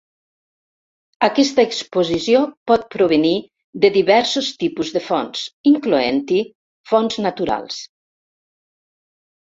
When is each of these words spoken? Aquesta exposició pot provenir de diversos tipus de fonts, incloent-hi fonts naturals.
Aquesta 1.27 1.65
exposició 1.69 2.41
pot 2.71 2.87
provenir 2.97 3.35
de 3.85 3.93
diversos 3.99 4.49
tipus 4.65 4.93
de 4.99 5.05
fonts, 5.11 5.47
incloent-hi 5.77 6.43
fonts 6.95 7.25
naturals. 7.31 7.83